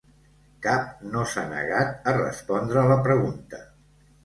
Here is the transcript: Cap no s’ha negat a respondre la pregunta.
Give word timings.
Cap 0.67 1.03
no 1.09 1.25
s’ha 1.33 1.43
negat 1.51 2.09
a 2.13 2.15
respondre 2.17 2.87
la 2.95 2.99
pregunta. 3.11 3.65